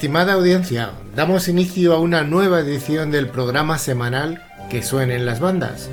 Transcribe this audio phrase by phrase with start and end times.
[0.00, 5.90] Estimada audiencia, damos inicio a una nueva edición del programa semanal Que suenen las bandas.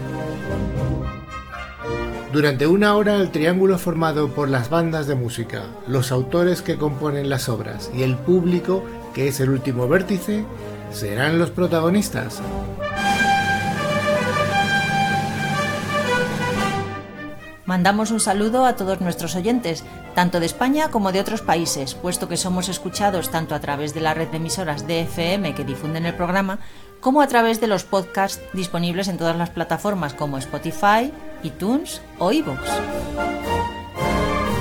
[2.31, 7.27] Durante una hora el triángulo formado por las bandas de música, los autores que componen
[7.27, 8.81] las obras y el público,
[9.13, 10.45] que es el último vértice,
[10.89, 12.41] serán los protagonistas.
[17.67, 19.84] Mandamos un saludo a todos nuestros oyentes,
[20.16, 23.99] tanto de España como de otros países, puesto que somos escuchados tanto a través de
[23.99, 26.59] la red de emisoras DFM que difunden el programa,
[27.02, 31.12] como a través de los podcasts disponibles en todas las plataformas como Spotify,
[31.43, 32.62] iTunes o iVoox.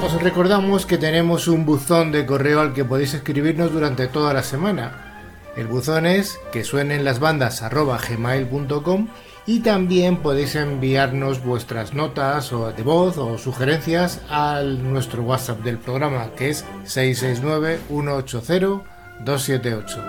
[0.05, 4.43] Os recordamos que tenemos un buzón de correo al que podéis escribirnos durante toda la
[4.43, 5.23] semana.
[5.57, 9.07] El buzón es que suenen las bandas gmail.com
[9.47, 15.79] y también podéis enviarnos vuestras notas o de voz o sugerencias a nuestro WhatsApp del
[15.79, 18.83] programa que es 669 180
[19.25, 20.03] 278.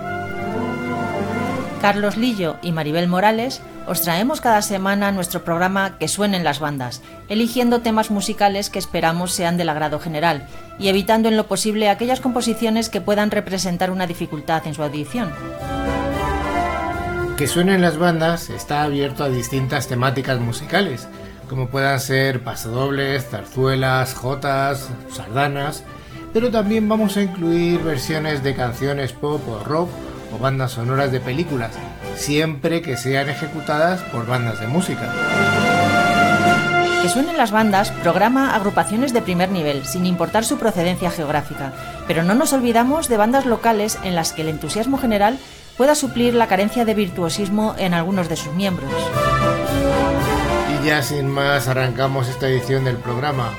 [1.81, 7.01] Carlos Lillo y Maribel Morales os traemos cada semana nuestro programa Que suenen las bandas,
[7.29, 10.47] eligiendo temas musicales que esperamos sean del agrado general
[10.79, 15.31] y evitando en lo posible aquellas composiciones que puedan representar una dificultad en su audición.
[17.37, 21.07] Que suenen las bandas está abierto a distintas temáticas musicales,
[21.47, 25.83] como puedan ser pasodobles, zarzuelas, jotas, sardanas,
[26.33, 29.87] pero también vamos a incluir versiones de canciones pop o rock
[30.33, 31.73] o bandas sonoras de películas,
[32.15, 35.13] siempre que sean ejecutadas por bandas de música.
[37.03, 41.71] Que suenen las bandas programa agrupaciones de primer nivel, sin importar su procedencia geográfica,
[42.07, 45.37] pero no nos olvidamos de bandas locales en las que el entusiasmo general
[45.77, 48.91] pueda suplir la carencia de virtuosismo en algunos de sus miembros.
[50.73, 53.53] Y ya sin más arrancamos esta edición del programa.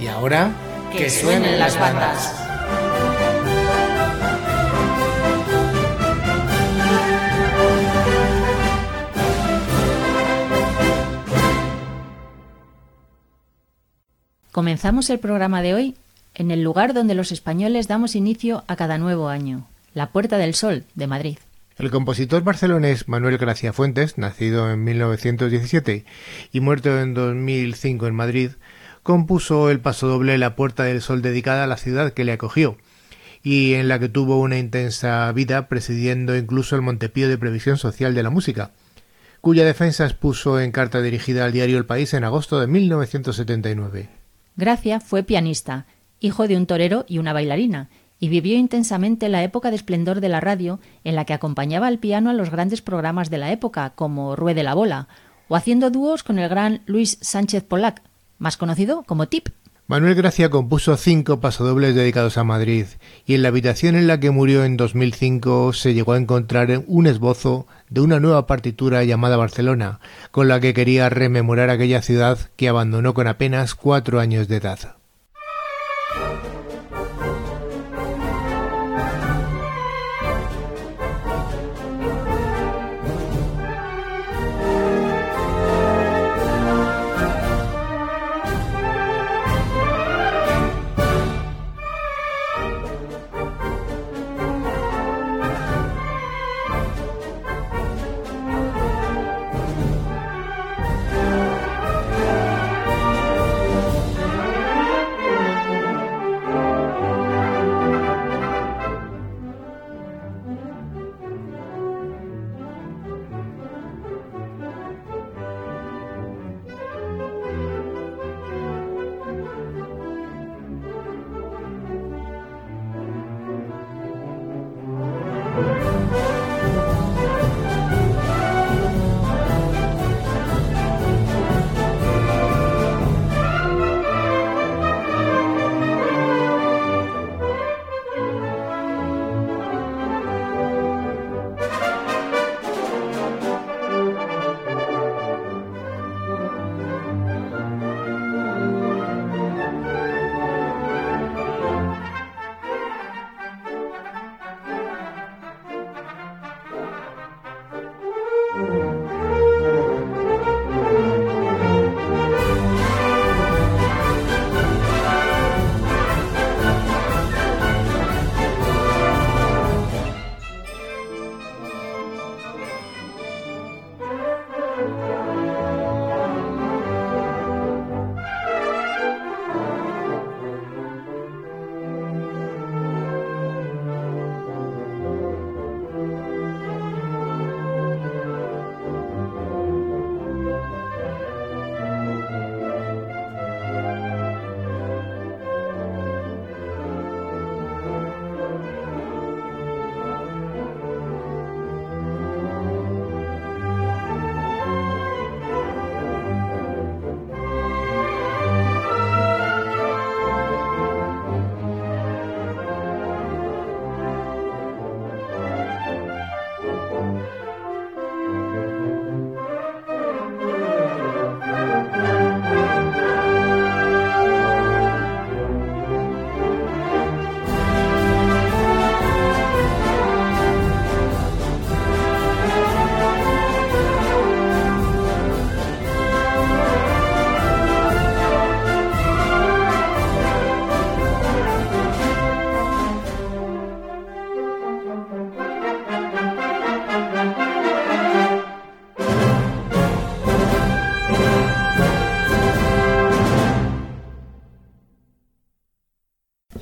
[0.00, 0.52] Y ahora,
[0.92, 2.32] que, suenen las bandas.
[14.52, 15.96] Comenzamos el programa de hoy
[16.36, 20.54] en el lugar donde los españoles damos inicio a cada nuevo año, la Puerta del
[20.54, 21.38] Sol de Madrid.
[21.76, 26.04] El compositor barcelonés Manuel Gracia Fuentes, nacido en 1917
[26.52, 28.50] y muerto en 2005 en Madrid,
[29.02, 32.76] compuso el pasodoble La Puerta del Sol dedicada a la ciudad que le acogió
[33.42, 38.14] y en la que tuvo una intensa vida presidiendo incluso el Montepío de Previsión Social
[38.14, 38.70] de la Música,
[39.40, 44.08] cuya defensa expuso en carta dirigida al diario El País en agosto de 1979.
[44.54, 45.86] Gracia fue pianista,
[46.20, 47.90] hijo de un torero y una bailarina,
[48.24, 51.98] y vivió intensamente la época de esplendor de la radio en la que acompañaba al
[51.98, 55.08] piano a los grandes programas de la época, como Ruede la Bola,
[55.46, 58.00] o haciendo dúos con el gran Luis Sánchez Polac,
[58.38, 59.48] más conocido como Tip.
[59.88, 62.86] Manuel Gracia compuso cinco pasodobles dedicados a Madrid,
[63.26, 67.06] y en la habitación en la que murió en 2005 se llegó a encontrar un
[67.06, 72.70] esbozo de una nueva partitura llamada Barcelona, con la que quería rememorar aquella ciudad que
[72.70, 74.96] abandonó con apenas cuatro años de edad.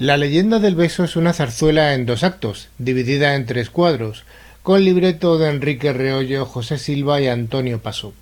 [0.03, 4.25] La leyenda del beso es una zarzuela en dos actos, dividida en tres cuadros,
[4.65, 8.13] con libreto de Enrique Reollo, José Silva y Antonio Paso.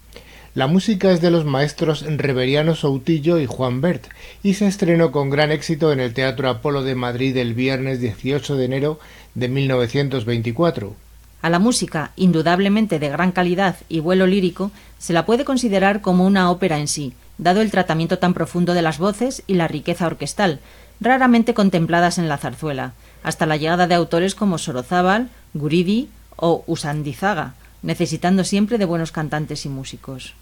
[0.55, 4.09] La música es de los maestros Reveriano Soutillo y Juan Bert
[4.43, 8.56] y se estrenó con gran éxito en el Teatro Apolo de Madrid el viernes 18
[8.56, 9.00] de enero
[9.35, 10.94] de 1924.
[11.41, 16.26] A la música, indudablemente de gran calidad y vuelo lírico, se la puede considerar como
[16.26, 20.06] una ópera en sí, dado el tratamiento tan profundo de las voces y la riqueza
[20.06, 20.61] orquestal,
[21.00, 22.93] raramente contempladas en la zarzuela,
[23.23, 29.64] hasta la llegada de autores como Sorozábal, Guridi o Usandizaga, necesitando siempre de buenos cantantes
[29.67, 30.35] y músicos.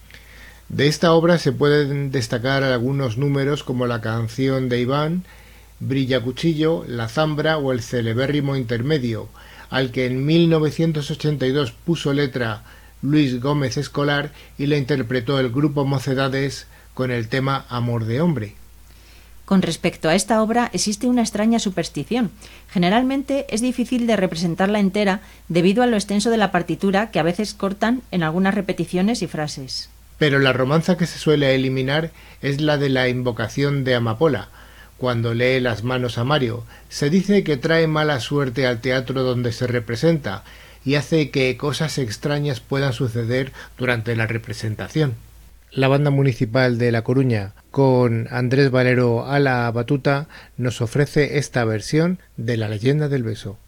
[0.68, 5.24] De esta obra se pueden destacar algunos números como la canción de Iván,
[5.80, 9.28] Brilla Cuchillo, La Zambra o el celebérrimo intermedio,
[9.70, 12.64] al que en 1982 puso letra
[13.00, 18.57] Luis Gómez Escolar y la interpretó el grupo Mocedades con el tema Amor de Hombre.
[19.48, 22.30] Con respecto a esta obra existe una extraña superstición.
[22.70, 27.22] Generalmente es difícil de representarla entera debido a lo extenso de la partitura que a
[27.22, 29.88] veces cortan en algunas repeticiones y frases.
[30.18, 32.10] Pero la romanza que se suele eliminar
[32.42, 34.50] es la de la invocación de Amapola,
[34.98, 36.64] cuando lee las manos a Mario.
[36.90, 40.44] Se dice que trae mala suerte al teatro donde se representa
[40.84, 45.14] y hace que cosas extrañas puedan suceder durante la representación.
[45.70, 50.26] La banda municipal de La Coruña, con Andrés Valero a la batuta,
[50.56, 53.58] nos ofrece esta versión de la leyenda del beso.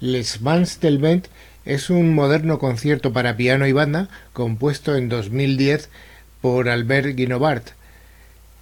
[0.00, 1.26] Les Vans del Vent
[1.64, 5.88] es un moderno concierto para piano y banda compuesto en 2010
[6.40, 7.70] por Albert Guinovart.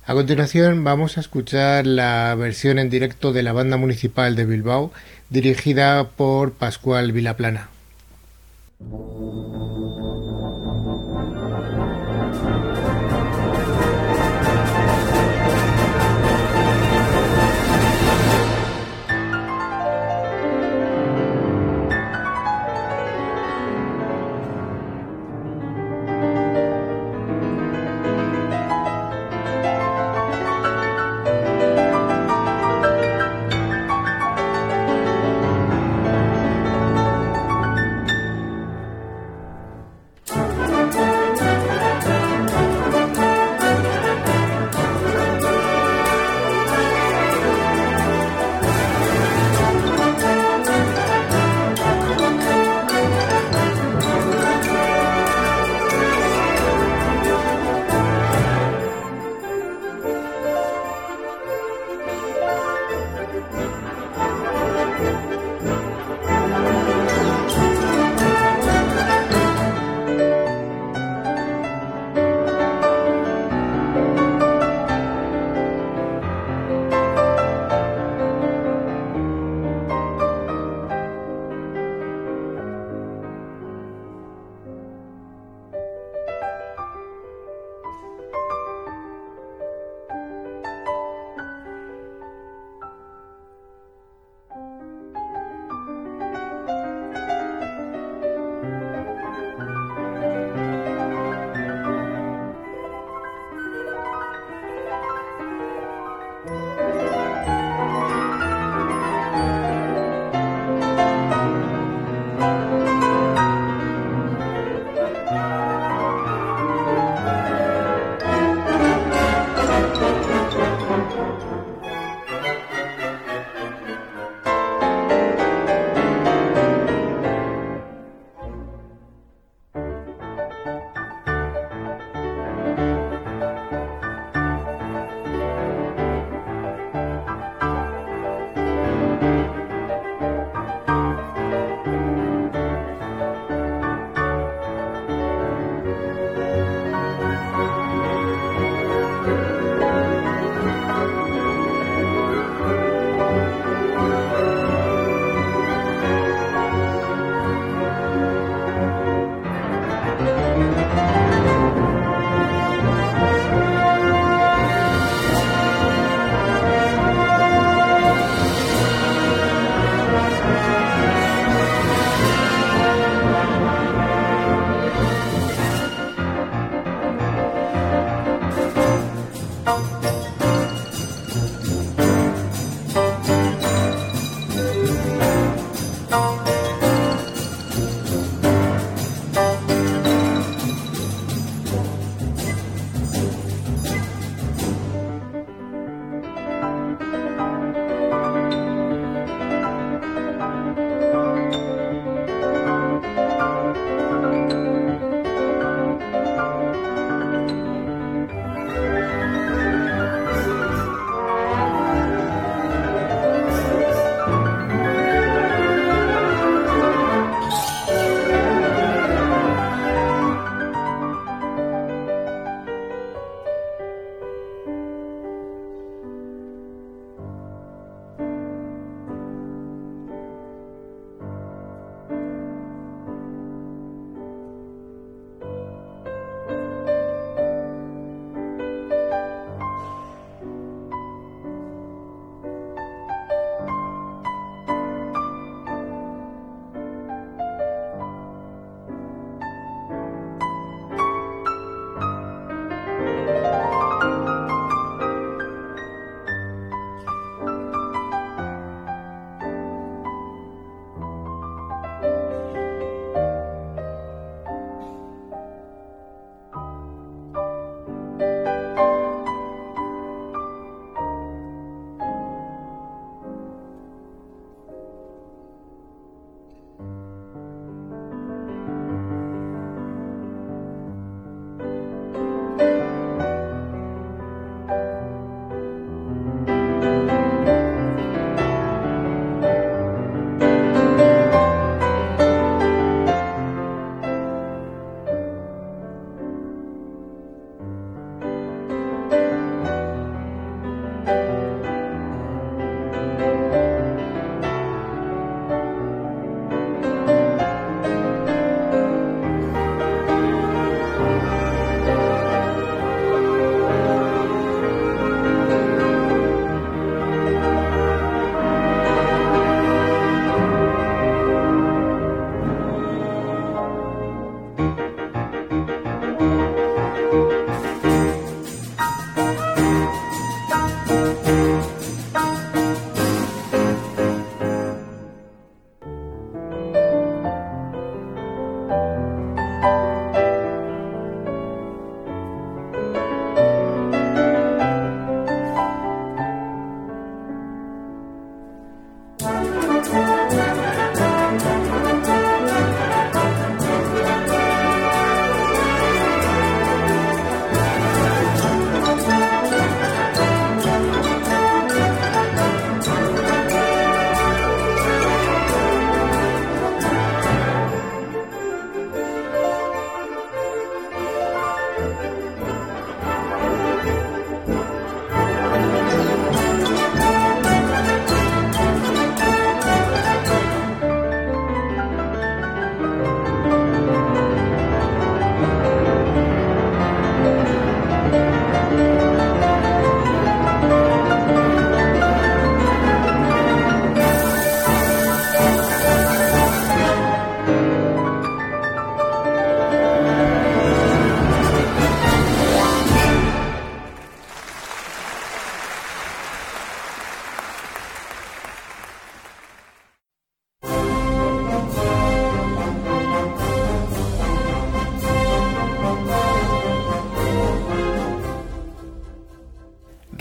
[0.07, 4.93] A continuación vamos a escuchar la versión en directo de la banda municipal de Bilbao
[5.29, 7.69] dirigida por Pascual Vilaplana.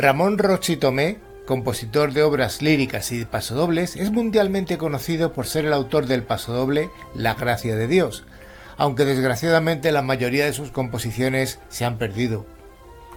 [0.06, 5.74] Ramón Rochi Tomé, compositor de obras líricas y pasodobles, es mundialmente conocido por ser el
[5.74, 8.24] autor del pasodoble La Gracia de Dios,
[8.78, 12.46] aunque desgraciadamente la mayoría de sus composiciones se han perdido.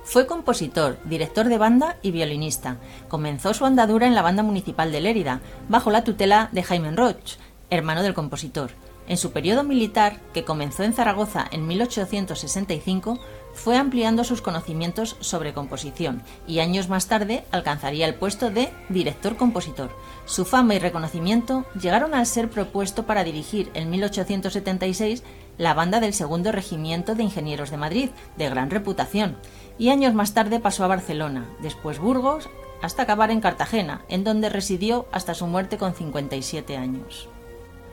[0.03, 2.79] Fue compositor, director de banda y violinista.
[3.09, 7.37] Comenzó su andadura en la banda municipal de Lérida, bajo la tutela de Jaime Roch,
[7.69, 8.71] hermano del compositor.
[9.09, 13.19] En su periodo militar, que comenzó en Zaragoza en 1865,
[13.59, 19.91] fue ampliando sus conocimientos sobre composición y años más tarde alcanzaría el puesto de director-compositor.
[20.25, 25.25] Su fama y reconocimiento llegaron al ser propuesto para dirigir en 1876
[25.59, 29.37] la banda del Segundo Regimiento de Ingenieros de Madrid, de gran reputación,
[29.77, 32.49] y años más tarde pasó a Barcelona, después Burgos,
[32.81, 37.29] hasta acabar en Cartagena, en donde residió hasta su muerte con 57 años.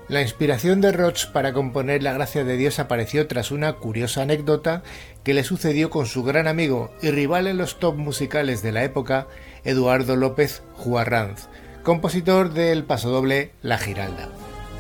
[0.07, 4.83] La inspiración de Roch para componer La Gracia de Dios apareció tras una curiosa anécdota
[5.25, 8.83] que le sucedió con su gran amigo y rival en los top musicales de la
[8.83, 9.27] época,
[9.63, 11.47] Eduardo López Juarranz,
[11.83, 14.29] compositor del pasodoble La Giralda.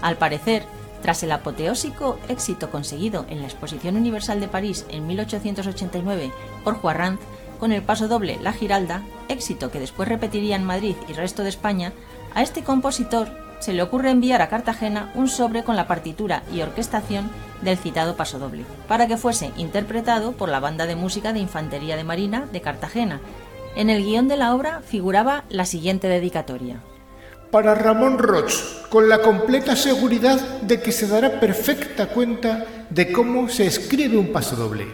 [0.03, 0.63] Al parecer,
[1.01, 6.31] tras el apoteósico éxito conseguido en la Exposición Universal de París en 1889
[6.63, 7.19] por Juarranz
[7.59, 11.91] con el pasodoble La Giralda, éxito que después repetiría en Madrid y resto de España,
[12.35, 16.61] a este compositor se le ocurre enviar a Cartagena un sobre con la partitura y
[16.61, 17.31] orquestación
[17.63, 22.03] del citado pasodoble, para que fuese interpretado por la Banda de Música de Infantería de
[22.03, 23.21] Marina de Cartagena.
[23.75, 26.83] En el guion de la obra figuraba la siguiente dedicatoria.
[27.49, 28.53] Para Ramón Roch,
[28.89, 34.31] con la completa seguridad de que se dará perfecta cuenta de cómo se escribe un
[34.31, 34.85] pasodoble.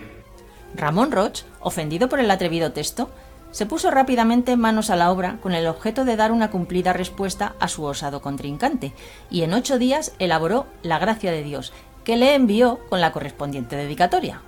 [0.76, 3.10] Ramón Roch, ofendido por el atrevido texto,
[3.52, 7.56] se puso rápidamente manos a la obra con el objeto de dar una cumplida respuesta
[7.60, 8.94] a su osado contrincante,
[9.30, 13.76] y en ocho días elaboró La Gracia de Dios, que le envió con la correspondiente
[13.76, 14.42] dedicatoria.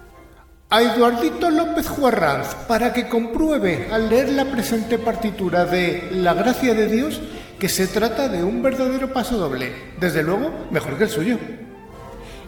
[0.69, 6.73] A Eduardito López Juarranz, para que compruebe al leer la presente partitura de La Gracia
[6.73, 7.21] de Dios
[7.59, 11.37] que se trata de un verdadero paso doble, desde luego mejor que el suyo.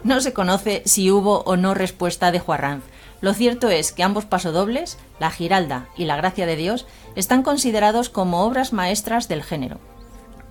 [0.03, 2.83] No se conoce si hubo o no respuesta de Juarranz,
[3.21, 8.10] lo cierto es que ambos pasodobles, La Giralda y La Gracia de Dios, están considerados
[8.10, 9.80] como obras maestras del género.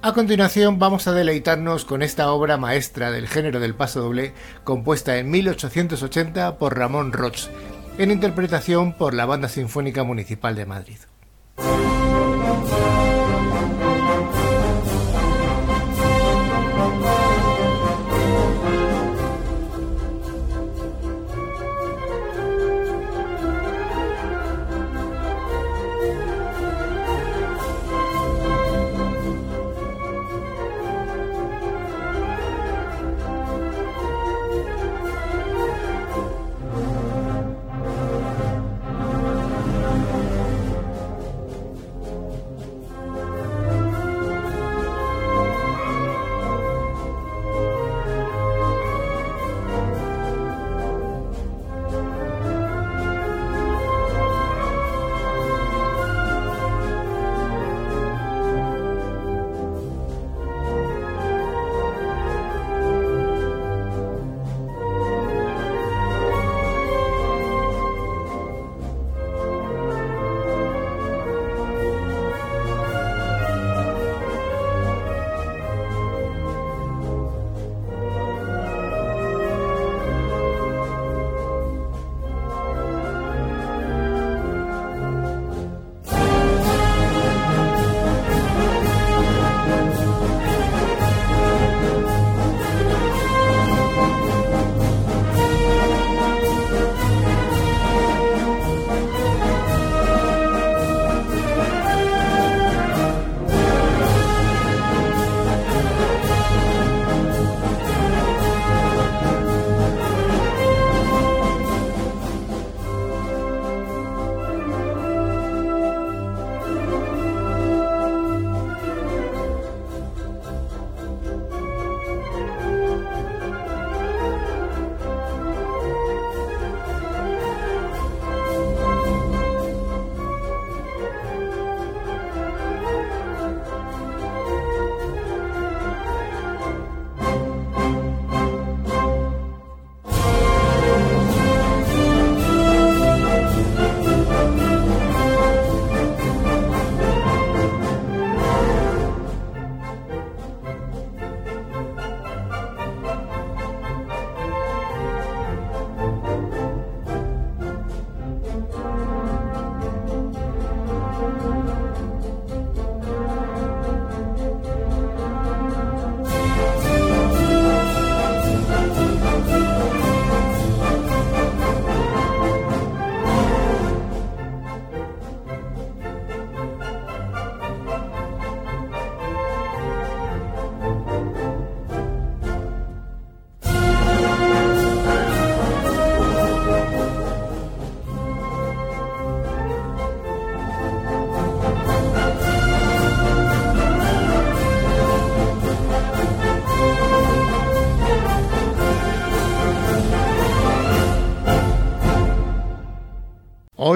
[0.03, 5.31] A continuación vamos a deleitarnos con esta obra maestra del género del pasodoble, compuesta en
[5.31, 7.49] 1880 por Ramón Roch,
[7.97, 10.99] en interpretación por la Banda Sinfónica Municipal de Madrid.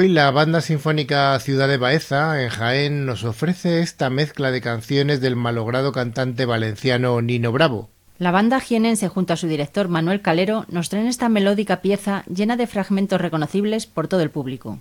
[0.08, 5.36] La Banda Sinfónica Ciudad de Baeza, en Jaén, nos ofrece esta mezcla de canciones del
[5.36, 7.90] malogrado cantante valenciano Nino Bravo.
[8.18, 12.56] La banda jienense junto a su director Manuel Calero nos traen esta melódica pieza llena
[12.56, 14.78] de fragmentos reconocibles por todo el público.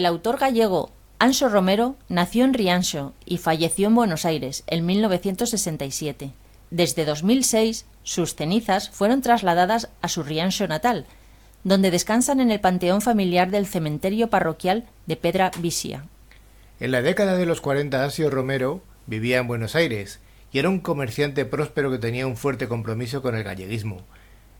[0.00, 6.32] El autor gallego Anso Romero nació en Riancho y falleció en Buenos Aires en 1967.
[6.70, 11.04] Desde 2006, sus cenizas fueron trasladadas a su Riancho natal,
[11.64, 16.06] donde descansan en el panteón familiar del cementerio parroquial de Pedra Visia.
[16.80, 20.20] En la década de los 40, Anso Romero vivía en Buenos Aires
[20.50, 24.00] y era un comerciante próspero que tenía un fuerte compromiso con el galleguismo.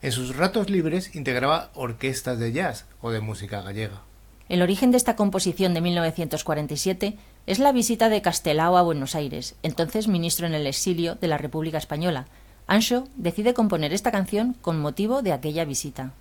[0.02, 4.02] En sus ratos libres integraba orquestas de jazz o de música gallega.
[4.50, 9.54] El origen de esta composición de 1947 es la visita de Castelao a Buenos Aires,
[9.62, 12.26] entonces ministro en el exilio de la República Española.
[12.66, 16.14] Ancho decide componer esta canción con motivo de aquella visita.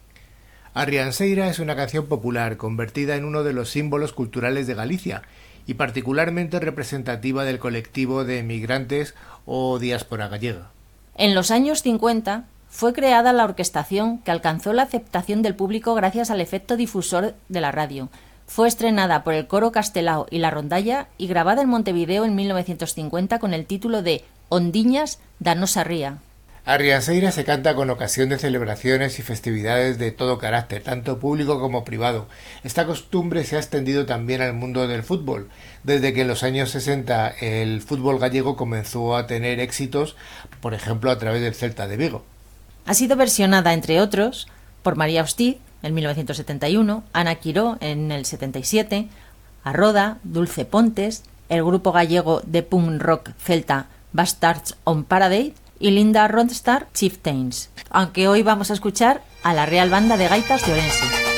[0.76, 5.24] Arrianseira es una canción popular convertida en uno de los símbolos culturales de Galicia
[5.66, 9.16] y particularmente representativa del colectivo de emigrantes
[9.48, 10.70] o diáspora gallega.
[11.16, 16.30] En los años 50 fue creada la orquestación que alcanzó la aceptación del público gracias
[16.30, 18.10] al efecto difusor de la radio.
[18.46, 23.40] Fue estrenada por el coro Castelao y la rondalla y grabada en Montevideo en 1950
[23.40, 26.20] con el título de Ondiñas da Nosa Ría.
[26.66, 31.84] Arrianseira se canta con ocasión de celebraciones y festividades de todo carácter, tanto público como
[31.84, 32.28] privado.
[32.64, 35.50] Esta costumbre se ha extendido también al mundo del fútbol,
[35.84, 40.16] desde que en los años 60 el fútbol gallego comenzó a tener éxitos,
[40.62, 42.24] por ejemplo a través del Celta de Vigo.
[42.90, 44.48] Ha sido versionada, entre otros,
[44.82, 49.10] por María Hostiz en 1971, Ana Quiró en el 77,
[49.64, 56.28] Arroda, Dulce Pontes, el grupo gallego de punk rock celta Bastards on Paradise y Linda
[56.28, 61.29] Ronstadt Chieftains, aunque hoy vamos a escuchar a la Real Banda de Gaitas de Orense.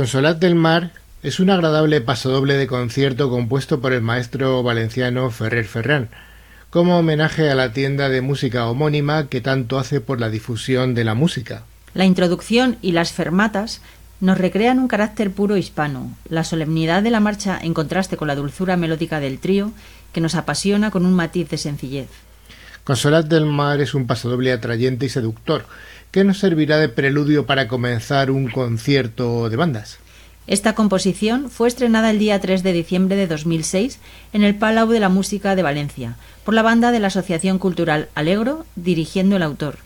[0.00, 0.92] Consolat del Mar
[1.22, 6.08] es un agradable pasodoble de concierto compuesto por el maestro valenciano Ferrer Ferran,
[6.70, 11.04] como homenaje a la tienda de música homónima que tanto hace por la difusión de
[11.04, 11.64] la música.
[11.92, 13.82] La introducción y las fermatas
[14.22, 18.36] nos recrean un carácter puro hispano, la solemnidad de la marcha en contraste con la
[18.36, 19.70] dulzura melódica del trío,
[20.14, 22.08] que nos apasiona con un matiz de sencillez.
[22.84, 25.66] Consolat del Mar es un pasodoble atrayente y seductor,
[26.10, 29.98] que nos servirá de preludio para comenzar un concierto de bandas.
[30.46, 34.00] Esta composición fue estrenada el día 3 de diciembre de 2006
[34.32, 38.08] en el Palau de la Música de Valencia por la banda de la Asociación Cultural
[38.14, 39.78] Alegro, dirigiendo el autor.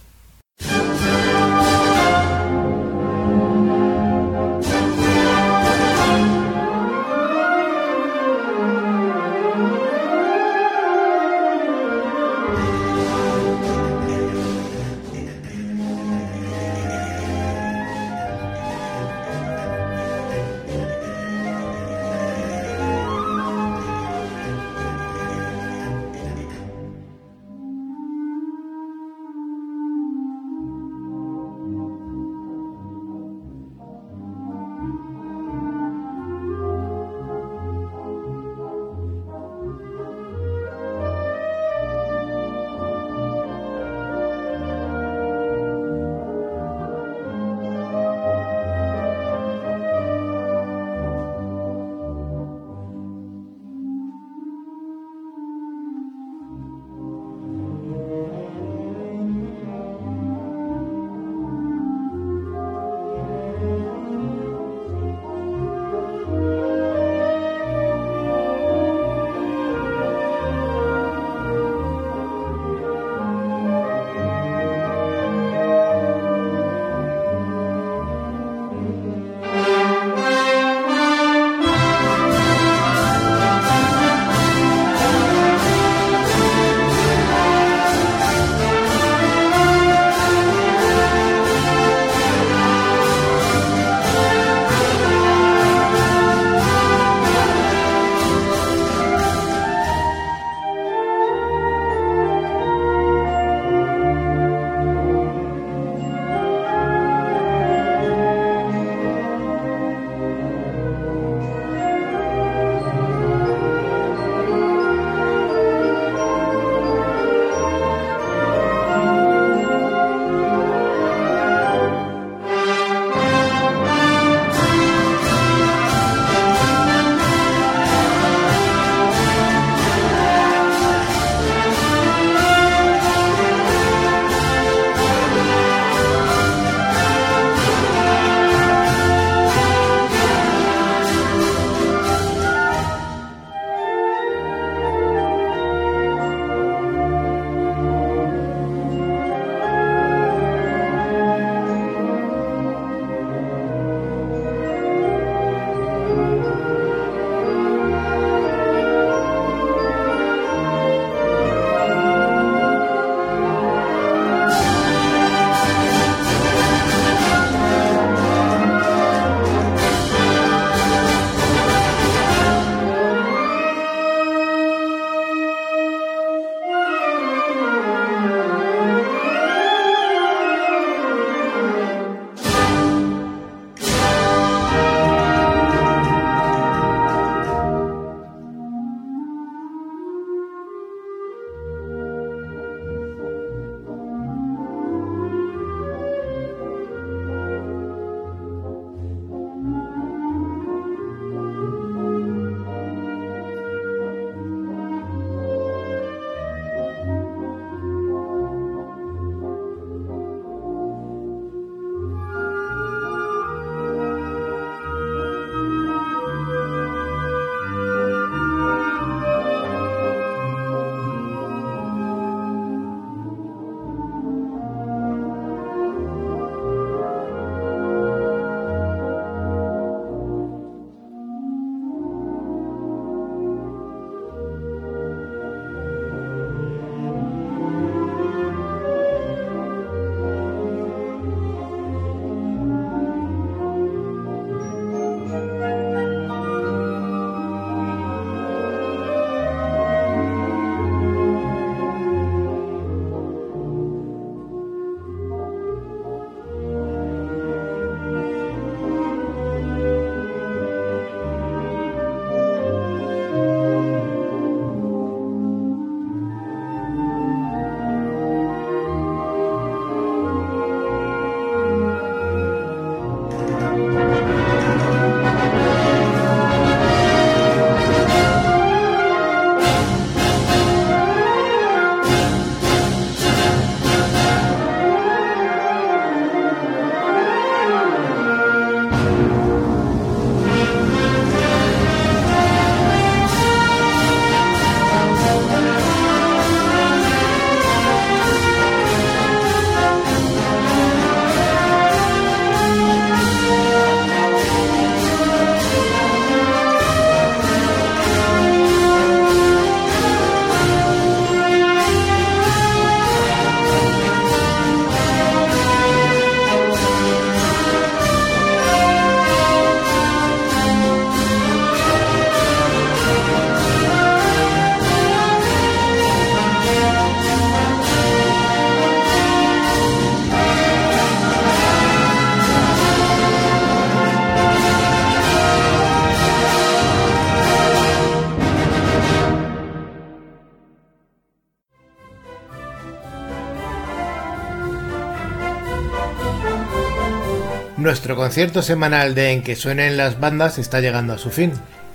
[347.94, 351.52] Nuestro concierto semanal de En que suenen las bandas está llegando a su fin.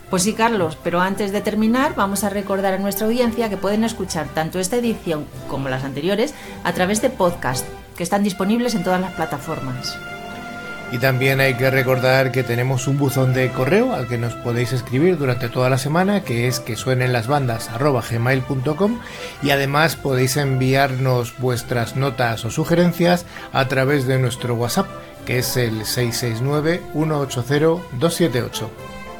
[0.09, 3.83] Pues sí, Carlos, pero antes de terminar vamos a recordar a nuestra audiencia que pueden
[3.83, 6.33] escuchar tanto esta edición como las anteriores
[6.63, 9.99] a través de podcast, que están disponibles en todas las plataformas.
[10.91, 14.73] Y también hay que recordar que tenemos un buzón de correo al que nos podéis
[14.73, 18.99] escribir durante toda la semana, que es que suenen las bandas gmail.com
[19.43, 24.87] y además podéis enviarnos vuestras notas o sugerencias a través de nuestro WhatsApp,
[25.29, 28.71] que es el 669 180 278.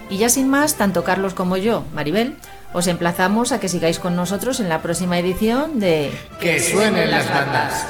[0.10, 2.36] Y ya sin más, tanto Carlos como yo, Maribel,
[2.74, 7.32] os emplazamos a que sigáis con nosotros en la próxima edición de Que suenen las
[7.32, 7.86] bandas.